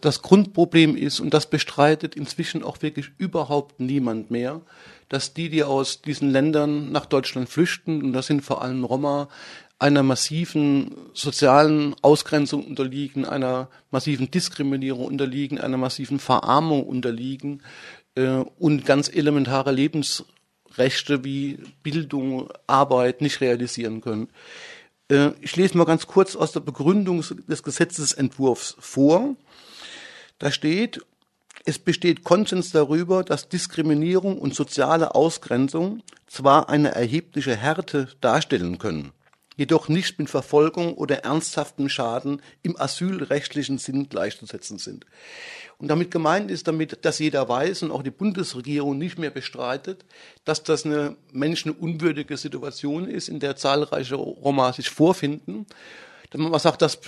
Das 0.00 0.22
Grundproblem 0.22 0.96
ist, 0.96 1.20
und 1.20 1.32
das 1.32 1.48
bestreitet 1.48 2.14
inzwischen 2.14 2.62
auch 2.62 2.82
wirklich 2.82 3.10
überhaupt 3.16 3.80
niemand 3.80 4.30
mehr, 4.30 4.60
dass 5.08 5.34
die, 5.34 5.48
die 5.48 5.62
aus 5.62 6.02
diesen 6.02 6.30
Ländern 6.30 6.92
nach 6.92 7.06
Deutschland 7.06 7.48
flüchten, 7.48 8.02
und 8.02 8.12
das 8.12 8.26
sind 8.26 8.42
vor 8.42 8.62
allem 8.62 8.84
Roma, 8.84 9.28
einer 9.78 10.02
massiven 10.02 10.94
sozialen 11.12 11.94
Ausgrenzung 12.02 12.64
unterliegen, 12.64 13.24
einer 13.24 13.68
massiven 13.90 14.30
Diskriminierung 14.30 15.06
unterliegen, 15.06 15.60
einer 15.60 15.76
massiven 15.76 16.18
Verarmung 16.18 16.84
unterliegen 16.84 17.62
äh, 18.14 18.44
und 18.58 18.86
ganz 18.86 19.08
elementare 19.08 19.72
Lebensrechte 19.72 21.24
wie 21.24 21.58
Bildung, 21.82 22.48
Arbeit 22.66 23.20
nicht 23.20 23.40
realisieren 23.40 24.00
können. 24.00 24.28
Äh, 25.10 25.30
ich 25.40 25.56
lese 25.56 25.76
mal 25.76 25.84
ganz 25.84 26.06
kurz 26.06 26.36
aus 26.36 26.52
der 26.52 26.60
Begründung 26.60 27.22
des 27.48 27.62
Gesetzesentwurfs 27.62 28.76
vor. 28.78 29.36
Da 30.38 30.50
steht, 30.50 31.00
es 31.64 31.78
besteht 31.78 32.24
Konsens 32.24 32.70
darüber, 32.72 33.22
dass 33.22 33.48
Diskriminierung 33.48 34.38
und 34.38 34.54
soziale 34.54 35.14
Ausgrenzung 35.14 36.02
zwar 36.26 36.68
eine 36.68 36.94
erhebliche 36.94 37.56
Härte 37.56 38.08
darstellen 38.20 38.78
können, 38.78 39.12
jedoch 39.56 39.88
nicht 39.88 40.18
mit 40.18 40.28
Verfolgung 40.28 40.94
oder 40.94 41.24
ernsthaftem 41.24 41.88
Schaden 41.88 42.42
im 42.62 42.78
asylrechtlichen 42.78 43.78
Sinn 43.78 44.08
gleichzusetzen 44.08 44.78
sind. 44.78 45.06
Und 45.78 45.88
damit 45.88 46.10
gemeint 46.10 46.50
ist 46.50 46.68
damit, 46.68 47.04
dass 47.04 47.18
jeder 47.18 47.48
weiß 47.48 47.82
und 47.82 47.90
auch 47.90 48.02
die 48.02 48.10
Bundesregierung 48.10 48.98
nicht 48.98 49.18
mehr 49.18 49.30
bestreitet, 49.30 50.04
dass 50.44 50.62
das 50.62 50.84
eine 50.84 51.16
menschenunwürdige 51.32 52.36
Situation 52.36 53.08
ist, 53.08 53.28
in 53.28 53.40
der 53.40 53.56
zahlreiche 53.56 54.16
Roma 54.16 54.72
sich 54.72 54.90
vorfinden. 54.90 55.66
Man 56.32 56.58
sagt, 56.58 56.82
das 56.82 56.98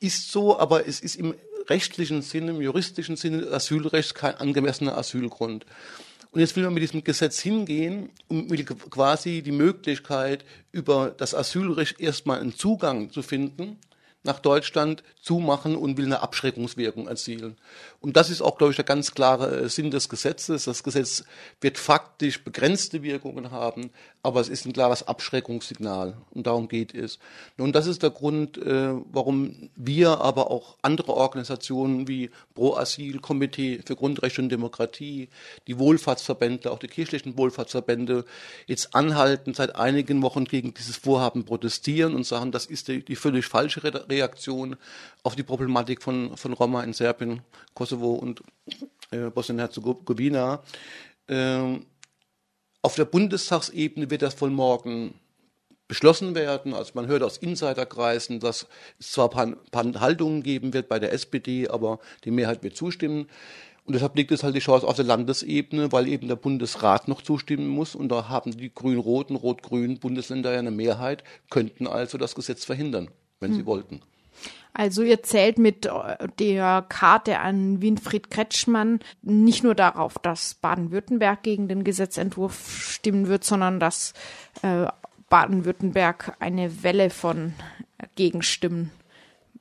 ist 0.00 0.32
so, 0.32 0.58
aber 0.58 0.86
es 0.86 1.00
ist 1.00 1.16
im 1.16 1.34
rechtlichen 1.70 2.22
Sinne, 2.22 2.50
im 2.50 2.60
juristischen 2.60 3.16
Sinne 3.16 3.38
des 3.38 3.52
Asylrechts 3.52 4.14
kein 4.14 4.34
angemessener 4.34 4.98
Asylgrund. 4.98 5.64
Und 6.32 6.40
jetzt 6.40 6.54
will 6.54 6.64
man 6.64 6.74
mit 6.74 6.82
diesem 6.82 7.02
Gesetz 7.02 7.40
hingehen 7.40 8.10
und 8.28 8.50
will 8.50 8.64
quasi 8.64 9.42
die 9.42 9.52
Möglichkeit, 9.52 10.44
über 10.70 11.12
das 11.16 11.34
Asylrecht 11.34 12.00
erstmal 12.00 12.40
einen 12.40 12.54
Zugang 12.54 13.10
zu 13.10 13.22
finden 13.22 13.78
nach 14.22 14.38
Deutschland 14.38 15.02
zumachen 15.22 15.76
und 15.76 15.96
will 15.96 16.04
eine 16.04 16.20
Abschreckungswirkung 16.20 17.08
erzielen. 17.08 17.56
Und 18.00 18.16
das 18.16 18.28
ist 18.28 18.42
auch, 18.42 18.58
glaube 18.58 18.72
ich, 18.72 18.76
der 18.76 18.84
ganz 18.84 19.14
klare 19.14 19.62
äh, 19.62 19.68
Sinn 19.68 19.90
des 19.90 20.08
Gesetzes. 20.08 20.64
Das 20.64 20.82
Gesetz 20.82 21.24
wird 21.60 21.78
faktisch 21.78 22.44
begrenzte 22.44 23.02
Wirkungen 23.02 23.50
haben, 23.50 23.90
aber 24.22 24.40
es 24.40 24.48
ist 24.48 24.66
ein 24.66 24.72
klares 24.72 25.06
Abschreckungssignal 25.06 26.16
und 26.30 26.46
darum 26.46 26.68
geht 26.68 26.94
es. 26.94 27.18
Und 27.56 27.74
das 27.74 27.86
ist 27.86 28.02
der 28.02 28.10
Grund, 28.10 28.58
äh, 28.58 28.92
warum 29.10 29.70
wir, 29.76 30.20
aber 30.20 30.50
auch 30.50 30.76
andere 30.82 31.14
Organisationen 31.14 32.06
wie 32.06 32.30
Pro 32.54 32.74
Asyl, 32.74 33.20
Komitee 33.20 33.80
für 33.84 33.96
Grundrechte 33.96 34.42
und 34.42 34.50
Demokratie, 34.50 35.30
die 35.66 35.78
Wohlfahrtsverbände, 35.78 36.70
auch 36.70 36.78
die 36.78 36.88
kirchlichen 36.88 37.38
Wohlfahrtsverbände 37.38 38.26
jetzt 38.66 38.94
anhalten, 38.94 39.54
seit 39.54 39.76
einigen 39.76 40.20
Wochen 40.22 40.44
gegen 40.44 40.74
dieses 40.74 40.96
Vorhaben 40.96 41.44
protestieren 41.44 42.14
und 42.14 42.26
sagen, 42.26 42.52
das 42.52 42.66
ist 42.66 42.88
die, 42.88 43.02
die 43.02 43.16
völlig 43.16 43.46
falsche 43.46 43.82
Reaktion 43.82 44.76
auf 45.22 45.34
die 45.34 45.42
Problematik 45.42 46.02
von, 46.02 46.36
von 46.36 46.52
Roma 46.52 46.82
in 46.82 46.92
Serbien, 46.92 47.40
Kosovo 47.72 48.12
und 48.12 48.42
äh, 49.12 49.30
Bosnien-Herzegowina. 49.30 50.62
Ähm, 51.28 51.86
auf 52.82 52.94
der 52.94 53.04
Bundestagsebene 53.04 54.10
wird 54.10 54.22
das 54.22 54.34
von 54.34 54.52
morgen 54.52 55.14
beschlossen 55.88 56.34
werden. 56.34 56.72
Also 56.72 56.92
man 56.94 57.08
hört 57.08 57.22
aus 57.22 57.36
Insiderkreisen, 57.38 58.40
dass 58.40 58.66
es 58.98 59.12
zwar 59.12 59.26
ein 59.36 59.56
paar, 59.70 59.84
paar 59.84 60.00
Haltungen 60.00 60.42
geben 60.42 60.72
wird 60.72 60.88
bei 60.88 60.98
der 60.98 61.12
SPD, 61.12 61.68
aber 61.68 61.98
die 62.24 62.30
Mehrheit 62.30 62.62
wird 62.62 62.76
zustimmen. 62.76 63.26
Und 63.84 63.94
deshalb 63.94 64.14
liegt 64.14 64.30
es 64.30 64.44
halt 64.44 64.54
die 64.54 64.60
Chance 64.60 64.86
auf 64.86 64.94
der 64.94 65.04
Landesebene, 65.04 65.90
weil 65.90 66.06
eben 66.06 66.28
der 66.28 66.36
Bundesrat 66.36 67.08
noch 67.08 67.22
zustimmen 67.22 67.66
muss. 67.66 67.96
Und 67.96 68.10
da 68.10 68.28
haben 68.28 68.56
die 68.56 68.72
grün-roten, 68.72 69.34
rot-grünen 69.34 69.98
Bundesländer 69.98 70.52
ja 70.52 70.60
eine 70.60 70.70
Mehrheit, 70.70 71.24
könnten 71.50 71.88
also 71.88 72.16
das 72.16 72.36
Gesetz 72.36 72.64
verhindern, 72.64 73.10
wenn 73.40 73.50
hm. 73.50 73.56
sie 73.56 73.66
wollten. 73.66 74.00
Also 74.72 75.02
ihr 75.02 75.22
zählt 75.22 75.58
mit 75.58 75.86
äh, 75.86 76.28
der 76.38 76.84
Karte 76.88 77.38
an 77.40 77.82
Winfried 77.82 78.30
Kretschmann 78.30 79.00
nicht 79.22 79.64
nur 79.64 79.74
darauf, 79.74 80.14
dass 80.18 80.54
Baden-Württemberg 80.54 81.42
gegen 81.42 81.68
den 81.68 81.84
Gesetzentwurf 81.84 82.70
stimmen 82.70 83.28
wird, 83.28 83.44
sondern 83.44 83.80
dass 83.80 84.14
äh, 84.62 84.86
Baden-Württemberg 85.28 86.36
eine 86.40 86.82
Welle 86.82 87.10
von 87.10 87.54
Gegenstimmen 88.16 88.90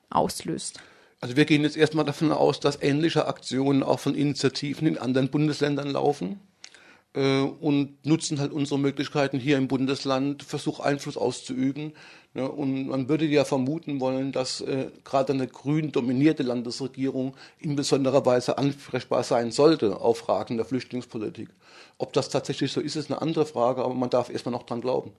auslöst. 0.09 0.80
Also 1.22 1.36
wir 1.36 1.46
gehen 1.46 1.64
jetzt 1.64 1.78
erstmal 1.78 2.06
davon 2.06 2.31
aus, 2.31 2.59
dass 2.59 2.81
ähnliche 2.81 3.28
Aktionen 3.28 3.84
auch 3.84 4.00
von 4.00 4.16
Initiativen 4.16 4.88
in 4.88 4.98
anderen 4.98 5.30
Bundesländern 5.30 5.90
laufen 5.90 6.40
und 7.14 8.06
nutzen 8.06 8.40
halt 8.40 8.52
unsere 8.52 8.80
Möglichkeiten 8.80 9.40
hier 9.40 9.58
im 9.58 9.68
Bundesland, 9.68 10.44
Versuch 10.44 10.80
Einfluss 10.80 11.18
auszuüben. 11.18 11.94
Ne? 12.36 12.50
Und 12.50 12.88
man 12.88 13.09
würde 13.09 13.25
ja 13.25 13.44
vermuten 13.44 14.00
wollen, 14.00 14.31
dass 14.31 14.62
äh, 14.62 14.92
gerade 15.03 15.34
eine 15.34 15.48
grün 15.48 15.92
dominierte 15.92 16.44
Landesregierung 16.44 17.36
in 17.58 17.75
besonderer 17.75 18.25
Weise 18.25 18.59
ansprechbar 18.59 19.24
sein 19.24 19.52
sollte 19.52 20.00
auf 20.00 20.19
Fragen 20.19 20.58
der 20.58 20.66
Flüchtlingspolitik. 20.66 21.50
Ob 21.98 22.14
das 22.14 22.30
tatsächlich 22.30 22.72
so 22.72 22.81
ist, 22.81 22.96
ist 22.96 23.12
eine 23.12 23.22
andere 23.22 23.46
Frage, 23.46 23.84
aber 23.84 23.94
man 23.96 24.09
darf 24.09 24.30
erstmal 24.30 24.53
noch 24.53 24.64
dran 24.64 24.80
glauben. 24.80 25.12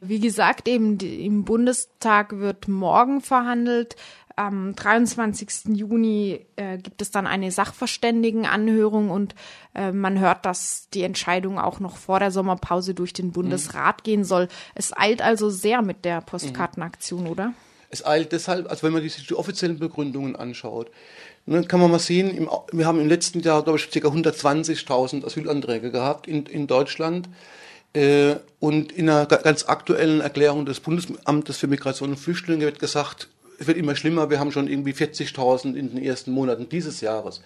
Wie 0.00 0.20
gesagt, 0.20 0.68
eben 0.68 0.98
im 1.00 1.44
Bundestag 1.44 2.38
wird 2.38 2.68
morgen 2.68 3.22
verhandelt. 3.22 3.96
Am 4.36 4.74
23. 4.74 5.76
Juni 5.76 6.46
äh, 6.56 6.78
gibt 6.78 7.02
es 7.02 7.10
dann 7.10 7.26
eine 7.26 7.50
Sachverständigenanhörung 7.50 9.10
und 9.10 9.34
äh, 9.74 9.92
man 9.92 10.18
hört, 10.18 10.46
dass 10.46 10.88
die 10.94 11.02
Entscheidung 11.02 11.58
auch 11.58 11.80
noch 11.80 11.96
vor 11.96 12.18
der 12.18 12.30
Sommerpause 12.30 12.94
durch 12.94 13.12
den 13.12 13.32
Bundesrat 13.32 13.98
mhm. 13.98 14.04
gehen 14.04 14.24
soll. 14.24 14.48
Es 14.74 14.96
eilt 14.96 15.22
also 15.22 15.50
sehr 15.50 15.82
mit 15.82 16.04
der 16.04 16.20
Postkartenaktion, 16.20 17.24
mhm. 17.24 17.30
oder? 17.30 17.52
Es 17.90 18.04
eilt 18.06 18.32
deshalb, 18.32 18.70
also 18.70 18.84
wenn 18.84 18.92
man 18.92 19.02
sich 19.02 19.26
die 19.26 19.34
offiziellen 19.34 19.78
Begründungen 19.78 20.34
anschaut, 20.34 20.90
dann 21.46 21.66
kann 21.68 21.80
man 21.80 21.90
mal 21.90 21.98
sehen, 21.98 22.30
im, 22.36 22.48
wir 22.72 22.86
haben 22.86 23.00
im 23.00 23.08
letzten 23.08 23.40
Jahr, 23.40 23.62
glaube 23.62 23.78
ich, 23.78 23.90
ca. 23.90 24.08
120.000 24.08 25.26
Asylanträge 25.26 25.90
gehabt 25.90 26.26
in, 26.26 26.46
in 26.46 26.66
Deutschland. 26.66 27.28
Äh, 27.94 28.36
und 28.58 28.92
in 28.92 29.10
einer 29.10 29.26
ganz 29.26 29.64
aktuellen 29.64 30.20
Erklärung 30.20 30.64
des 30.64 30.80
Bundesamtes 30.80 31.58
für 31.58 31.66
Migration 31.66 32.10
und 32.10 32.16
Flüchtlinge 32.16 32.64
wird 32.64 32.78
gesagt, 32.78 33.28
es 33.62 33.68
wird 33.68 33.78
immer 33.78 33.96
schlimmer. 33.96 34.28
Wir 34.28 34.40
haben 34.40 34.52
schon 34.52 34.68
irgendwie 34.68 34.92
40.000 34.92 35.74
in 35.74 35.94
den 35.94 36.04
ersten 36.04 36.32
Monaten 36.32 36.68
dieses 36.68 37.00
Jahres. 37.00 37.40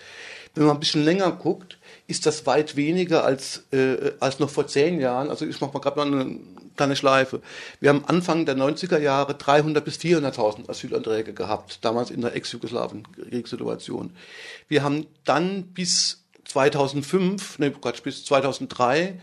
Wenn 0.54 0.64
man 0.64 0.76
ein 0.76 0.80
bisschen 0.80 1.04
länger 1.04 1.30
guckt, 1.32 1.78
ist 2.06 2.24
das 2.24 2.46
weit 2.46 2.76
weniger 2.76 3.24
als, 3.24 3.64
äh, 3.72 4.12
als 4.20 4.38
noch 4.38 4.48
vor 4.48 4.66
zehn 4.66 4.98
Jahren. 4.98 5.28
Also 5.28 5.44
ich 5.46 5.60
mache 5.60 5.74
mal 5.74 5.80
gerade 5.80 5.96
mal 5.98 6.06
eine 6.06 6.38
kleine 6.76 6.96
Schleife. 6.96 7.42
Wir 7.80 7.90
haben 7.90 8.04
Anfang 8.06 8.46
der 8.46 8.56
90er 8.56 8.98
Jahre 8.98 9.34
300 9.34 9.84
bis 9.84 9.98
400.000 9.98 10.70
Asylanträge 10.70 11.34
gehabt, 11.34 11.84
damals 11.84 12.10
in 12.10 12.22
der 12.22 12.34
Ex-Jugoslawien-Kriegssituation. 12.34 14.10
Wir 14.68 14.82
haben 14.82 15.06
dann 15.24 15.64
bis 15.74 16.24
2005, 16.46 17.58
ne 17.58 17.72
Quatsch, 17.72 18.02
bis 18.02 18.24
2003 18.24 19.18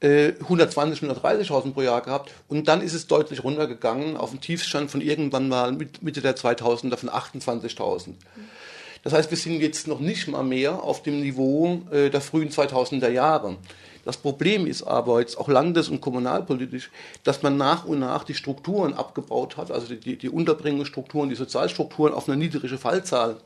120, 0.00 1.00
130.000 1.00 1.72
pro 1.72 1.82
Jahr 1.82 2.02
gehabt 2.02 2.32
und 2.46 2.68
dann 2.68 2.82
ist 2.82 2.94
es 2.94 3.08
deutlich 3.08 3.42
runtergegangen 3.42 4.16
auf 4.16 4.30
einen 4.30 4.40
Tiefstand 4.40 4.92
von 4.92 5.00
irgendwann 5.00 5.48
mal 5.48 5.72
Mitte 5.72 6.20
der 6.20 6.36
2000er 6.36 6.96
von 6.96 7.10
28.000. 7.10 8.14
Das 9.02 9.12
heißt, 9.12 9.30
wir 9.30 9.38
sind 9.38 9.60
jetzt 9.60 9.88
noch 9.88 10.00
nicht 10.00 10.28
mal 10.28 10.44
mehr 10.44 10.82
auf 10.82 11.02
dem 11.02 11.20
Niveau 11.20 11.82
äh, 11.90 12.10
der 12.10 12.20
frühen 12.20 12.50
2000er 12.50 13.08
Jahre. 13.08 13.56
Das 14.04 14.16
Problem 14.16 14.66
ist 14.66 14.84
aber 14.84 15.20
jetzt 15.20 15.36
auch 15.36 15.48
landes- 15.48 15.88
und 15.88 16.00
kommunalpolitisch, 16.00 16.90
dass 17.24 17.42
man 17.42 17.56
nach 17.56 17.84
und 17.84 17.98
nach 17.98 18.24
die 18.24 18.34
Strukturen 18.34 18.94
abgebaut 18.94 19.56
hat, 19.56 19.70
also 19.70 19.94
die, 19.94 20.16
die 20.16 20.28
Unterbringungsstrukturen, 20.28 21.28
die 21.28 21.34
Sozialstrukturen 21.34 22.14
auf 22.14 22.28
eine 22.28 22.36
niedrige 22.36 22.78
Fallzahl 22.78 23.36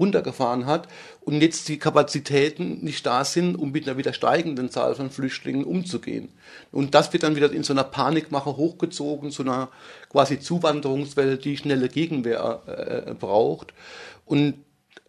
runtergefahren 0.00 0.66
hat 0.66 0.88
und 1.20 1.40
jetzt 1.40 1.68
die 1.68 1.78
Kapazitäten 1.78 2.82
nicht 2.82 3.06
da 3.06 3.24
sind, 3.24 3.54
um 3.54 3.70
mit 3.70 3.86
einer 3.86 3.98
wieder 3.98 4.12
steigenden 4.12 4.70
Zahl 4.70 4.94
von 4.94 5.10
Flüchtlingen 5.10 5.64
umzugehen. 5.64 6.30
Und 6.72 6.94
das 6.94 7.12
wird 7.12 7.22
dann 7.22 7.36
wieder 7.36 7.52
in 7.52 7.62
so 7.62 7.72
einer 7.72 7.84
Panikmache 7.84 8.56
hochgezogen, 8.56 9.30
so 9.30 9.42
einer 9.42 9.68
quasi 10.08 10.40
Zuwanderungswelle, 10.40 11.36
die 11.36 11.56
schnelle 11.56 11.88
Gegenwehr 11.88 12.62
äh, 12.66 13.14
braucht. 13.14 13.74
Und 14.24 14.54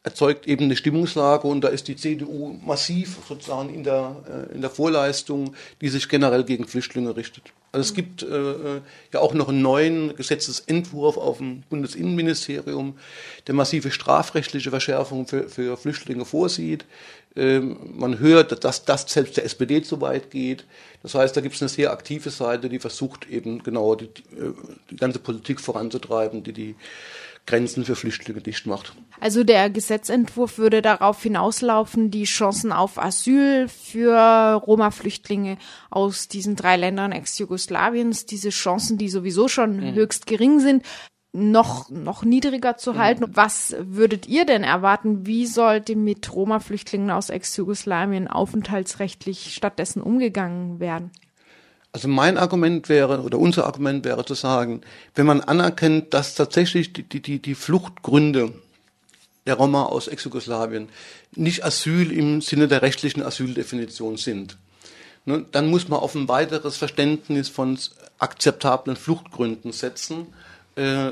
erzeugt 0.04 0.48
eben 0.48 0.66
eine 0.66 0.76
Stimmungslage 0.76 1.48
und 1.48 1.62
da 1.62 1.68
ist 1.68 1.88
die 1.88 1.96
CDU 1.96 2.60
massiv 2.66 3.18
sozusagen 3.28 3.74
in 3.74 3.84
der, 3.84 4.48
äh, 4.52 4.56
in 4.56 4.62
der 4.62 4.72
Vorleistung, 4.72 5.54
die 5.80 5.90
sich 5.90 6.10
generell 6.10 6.44
gegen 6.44 6.68
Flüchtlinge 6.68 7.16
richtet. 7.16 7.54
Also 7.72 7.88
es 7.88 7.94
gibt 7.94 8.24
äh, 8.24 8.82
ja 9.14 9.20
auch 9.20 9.34
noch 9.34 9.48
einen 9.48 9.62
neuen 9.62 10.16
Gesetzesentwurf 10.16 11.18
auf 11.18 11.38
dem 11.38 11.64
Bundesinnenministerium, 11.70 12.98
der 13.48 13.56
massive 13.56 13.92
strafrechtliche 13.92 14.72
Verschärfungen 14.72 15.28
für, 15.28 15.48
für 15.48 15.78
Flüchtlinge 15.78 16.26
vorsieht. 16.26 16.84
Ähm, 17.36 17.78
man 17.94 18.20
hört, 18.20 18.64
dass 18.66 18.84
das 18.84 19.06
selbst 19.08 19.38
der 19.38 19.46
SPD 19.46 19.84
zu 19.84 20.02
weit 20.02 20.32
geht. 20.32 20.66
Das 21.02 21.16
heißt, 21.16 21.38
da 21.38 21.40
gibt 21.40 21.56
es 21.56 21.62
eine 21.62 21.70
sehr 21.70 21.92
aktive 21.92 22.30
Seite, 22.30 22.68
die 22.68 22.80
versucht 22.80 23.30
eben 23.30 23.64
genau 23.64 23.96
die, 23.96 24.08
die, 24.08 24.22
äh, 24.38 24.54
die 24.90 24.98
ganze 24.98 25.20
Politik 25.20 25.62
voranzutreiben, 25.62 26.44
die 26.44 26.54
die 26.54 26.76
Grenzen 27.46 27.84
für 27.84 27.96
Flüchtlinge 27.96 28.42
dicht 28.42 28.66
macht. 28.66 28.94
Also 29.20 29.44
der 29.44 29.70
Gesetzentwurf 29.70 30.58
würde 30.58 30.82
darauf 30.82 31.22
hinauslaufen, 31.22 32.12
die 32.12 32.24
Chancen 32.24 32.72
auf 32.72 32.98
Asyl 32.98 33.68
für 33.68 34.54
Roma-Flüchtlinge 34.66 35.58
aus 35.90 36.28
diesen 36.28 36.56
drei 36.56 36.78
Ländern 36.78 37.12
Ex-Jugoslawiens, 37.12 38.26
diese 38.26 38.50
Chancen, 38.50 38.98
die 38.98 39.10
sowieso 39.10 39.48
schon 39.48 39.78
mhm. 39.78 39.94
höchst 39.96 40.28
gering 40.28 40.60
sind, 40.60 40.84
noch, 41.34 41.90
noch 41.90 42.24
niedriger 42.24 42.78
zu 42.78 42.98
halten. 42.98 43.24
Mhm. 43.24 43.36
Was 43.36 43.76
würdet 43.80 44.28
ihr 44.28 44.46
denn 44.46 44.64
erwarten? 44.64 45.26
Wie 45.26 45.46
sollte 45.46 45.96
mit 45.96 46.34
Roma-Flüchtlingen 46.34 47.12
aus 47.12 47.30
Ex-Jugoslawien 47.30 48.28
aufenthaltsrechtlich 48.28 49.54
stattdessen 49.54 50.02
umgegangen 50.02 50.80
werden? 50.80 51.12
Also 51.94 52.08
mein 52.08 52.38
Argument 52.38 52.88
wäre, 52.88 53.22
oder 53.22 53.38
unser 53.38 53.66
Argument 53.66 54.06
wäre 54.06 54.24
zu 54.24 54.34
sagen, 54.34 54.82
wenn 55.16 55.26
man 55.26 55.42
anerkennt, 55.42 56.14
dass 56.14 56.36
tatsächlich 56.36 56.94
die, 56.94 57.04
die, 57.04 57.40
die 57.40 57.56
Fluchtgründe 57.56 58.54
der 59.46 59.56
Roma 59.56 59.84
aus 59.84 60.08
Ex-Jugoslawien 60.08 60.88
nicht 61.36 61.66
Asyl 61.66 62.12
im 62.12 62.42
Sinne 62.42 62.68
der 62.68 62.82
rechtlichen 62.82 63.24
Asyldefinition 63.24 64.16
sind, 64.16 64.58
ne, 65.26 65.46
dann 65.52 65.68
muss 65.68 65.90
man 65.90 66.00
auf 66.00 66.16
ein 66.16 66.30
weiteres 66.30 66.78
Verständnis 66.78 67.50
von 67.50 67.78
akzeptablen 68.20 68.96
Fluchtgründen 68.96 69.74
setzen 69.74 70.28
äh, 70.76 71.12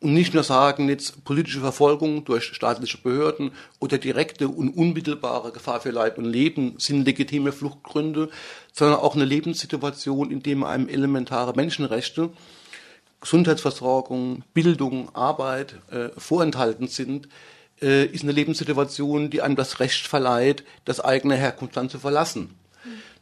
und 0.00 0.14
nicht 0.14 0.32
nur 0.32 0.42
sagen, 0.42 0.88
jetzt 0.88 1.24
politische 1.24 1.60
Verfolgung 1.60 2.24
durch 2.24 2.44
staatliche 2.44 2.98
Behörden 2.98 3.52
oder 3.78 3.98
direkte 3.98 4.48
und 4.48 4.70
unmittelbare 4.70 5.52
Gefahr 5.52 5.80
für 5.80 5.90
Leib 5.90 6.16
und 6.16 6.24
Leben 6.24 6.74
sind 6.78 7.04
legitime 7.04 7.52
Fluchtgründe, 7.52 8.30
sondern 8.72 8.98
auch 8.98 9.14
eine 9.14 9.26
Lebenssituation, 9.26 10.30
in 10.30 10.42
dem 10.42 10.64
einem 10.64 10.88
elementare 10.88 11.54
Menschenrechte, 11.54 12.30
Gesundheitsversorgung, 13.20 14.42
Bildung, 14.54 15.14
Arbeit 15.14 15.74
äh, 15.90 16.08
vorenthalten 16.16 16.88
sind, 16.88 17.28
äh, 17.82 18.06
ist 18.06 18.22
eine 18.22 18.32
Lebenssituation, 18.32 19.28
die 19.28 19.42
einem 19.42 19.56
das 19.56 19.80
Recht 19.80 20.06
verleiht, 20.06 20.64
das 20.86 21.00
eigene 21.00 21.36
Herkunftsland 21.36 21.90
zu 21.90 21.98
verlassen. 21.98 22.58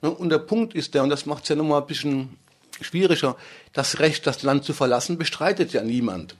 Mhm. 0.00 0.10
Und 0.10 0.28
der 0.28 0.38
Punkt 0.38 0.74
ist 0.74 0.94
der, 0.94 1.02
und 1.02 1.10
das 1.10 1.26
macht 1.26 1.42
es 1.42 1.48
ja 1.48 1.56
nochmal 1.56 1.80
ein 1.80 1.88
bisschen 1.88 2.38
schwieriger, 2.80 3.36
das 3.72 3.98
Recht, 3.98 4.28
das 4.28 4.44
Land 4.44 4.62
zu 4.62 4.72
verlassen, 4.72 5.18
bestreitet 5.18 5.72
ja 5.72 5.82
niemand. 5.82 6.36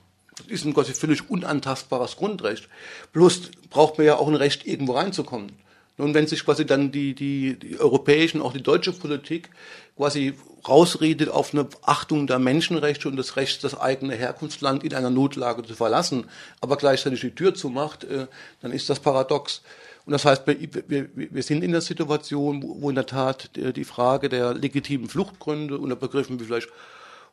Ist 0.49 0.65
ein 0.65 0.75
quasi 0.75 0.93
völlig 0.93 1.29
unantastbares 1.31 2.17
Grundrecht. 2.17 2.69
Bloß 3.13 3.51
braucht 3.71 3.99
man 3.99 4.07
ja 4.07 4.17
auch 4.17 4.29
ein 4.29 4.35
Recht, 4.35 4.67
irgendwo 4.67 4.95
reinzukommen. 4.95 5.53
Nun, 5.99 6.15
wenn 6.15 6.29
sich 6.29 6.45
quasi 6.45 6.65
dann 6.65 6.93
die, 6.93 7.15
die, 7.15 7.59
die 7.59 7.79
europäischen, 7.79 8.41
auch 8.41 8.53
die 8.53 8.63
deutsche 8.63 8.93
Politik 8.93 9.51
quasi 9.97 10.35
rausredet 10.67 11.29
auf 11.29 11.53
eine 11.53 11.67
Achtung 11.83 12.29
der 12.29 12.39
Menschenrechte 12.39 13.09
und 13.09 13.17
des 13.17 13.37
Rechts, 13.37 13.61
das 13.61 13.79
eigene 13.79 14.15
Herkunftsland 14.15 14.85
in 14.85 14.95
einer 14.95 15.11
Notlage 15.11 15.65
zu 15.65 15.75
verlassen, 15.75 16.27
aber 16.61 16.77
gleichzeitig 16.77 17.21
die 17.21 17.35
Tür 17.35 17.55
zumacht, 17.55 18.05
äh, 18.05 18.29
dann 18.63 18.71
ist 18.71 18.89
das 18.89 19.01
paradox. 19.01 19.63
Und 20.07 20.13
das 20.13 20.25
heißt, 20.25 20.47
wir, 20.47 20.89
wir, 20.89 21.09
wir 21.15 21.43
sind 21.43 21.63
in 21.63 21.73
der 21.73 21.81
Situation, 21.81 22.63
wo, 22.63 22.89
in 22.89 22.95
der 22.95 23.07
Tat 23.07 23.51
die, 23.55 23.85
Frage 23.85 24.29
der 24.29 24.55
legitimen 24.55 25.09
Fluchtgründe 25.09 25.79
unter 25.79 25.97
Begriffen 25.97 26.41
wie 26.41 26.45
vielleicht 26.45 26.69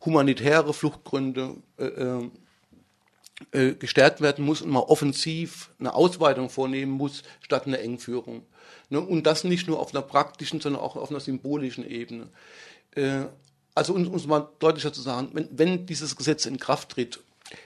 humanitäre 0.04 0.74
Fluchtgründe 0.74 1.56
äh, 1.78 1.84
äh 3.52 3.74
gestärkt 3.74 4.22
werden 4.22 4.46
muss 4.46 4.62
und 4.62 4.70
man 4.70 4.84
offensiv 4.84 5.72
eine 5.80 5.94
Ausweitung 5.94 6.50
vornehmen 6.50 6.92
muss, 6.92 7.24
statt 7.42 7.68
eine 7.68 7.80
Engführung. 7.80 8.44
Ne? 8.90 9.02
Und 9.02 9.24
das 9.24 9.44
nicht 9.44 9.68
nur 9.68 9.80
auf 9.80 9.94
einer 9.94 10.02
praktischen, 10.02 10.62
sondern 10.62 10.82
auch 10.82 10.96
auf 10.96 11.10
einer 11.10 11.20
symbolischen 11.20 11.90
Ebene. 11.90 12.28
Äh, 12.96 13.26
also 13.74 13.94
um 13.94 14.16
es 14.16 14.26
mal 14.26 14.48
deutlicher 14.60 14.94
zu 14.94 15.02
sagen, 15.02 15.30
wenn, 15.34 15.50
wenn 15.52 15.86
dieses 15.86 16.16
Gesetz 16.16 16.46
in 16.46 16.60
Kraft 16.60 16.90
tritt, 16.90 17.20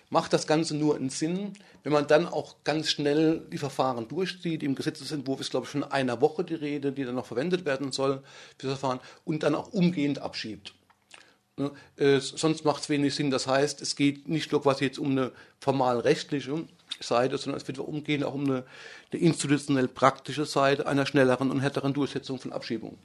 macht 0.09 0.33
das 0.33 0.47
Ganze 0.47 0.75
nur 0.75 0.95
einen 0.95 1.09
Sinn, 1.09 1.53
wenn 1.83 1.93
man 1.93 2.07
dann 2.07 2.27
auch 2.27 2.55
ganz 2.63 2.89
schnell 2.89 3.45
die 3.51 3.57
Verfahren 3.57 4.07
durchzieht. 4.07 4.63
Im 4.63 4.75
Gesetzesentwurf 4.75 5.39
ist, 5.39 5.51
glaube 5.51 5.65
ich, 5.65 5.71
schon 5.71 5.83
einer 5.83 6.19
Woche 6.19 6.43
die 6.43 6.55
Rede, 6.55 6.91
die 6.91 7.05
dann 7.05 7.15
noch 7.15 7.27
verwendet 7.27 7.65
werden 7.65 7.91
soll 7.91 8.23
für 8.57 8.67
das 8.67 8.79
Verfahren 8.79 8.99
und 9.23 9.43
dann 9.43 9.55
auch 9.55 9.71
umgehend 9.71 10.19
abschiebt. 10.19 10.73
Ne? 11.59 11.71
Äh, 11.97 12.19
sonst 12.19 12.65
macht 12.65 12.83
es 12.83 12.89
wenig 12.89 13.15
Sinn. 13.15 13.31
Das 13.31 13.47
heißt, 13.47 13.81
es 13.81 13.95
geht 13.95 14.27
nicht 14.27 14.51
nur 14.51 14.61
quasi 14.61 14.85
jetzt 14.85 14.99
um 14.99 15.11
eine 15.11 15.31
formal 15.59 15.99
rechtliche 15.99 16.65
Seite, 16.99 17.37
sondern 17.37 17.61
es 17.61 17.67
wird 17.67 17.79
umgehen 17.79 18.23
auch 18.23 18.33
um 18.33 18.45
eine, 18.45 18.63
eine 19.11 19.21
institutionell 19.21 19.87
praktische 19.87 20.45
Seite 20.45 20.87
einer 20.87 21.05
schnelleren 21.05 21.51
und 21.51 21.61
härteren 21.61 21.93
Durchsetzung 21.93 22.39
von 22.39 22.53
Abschiebungen. 22.53 22.97